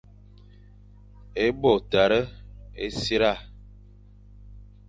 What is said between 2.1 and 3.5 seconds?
on ésitar.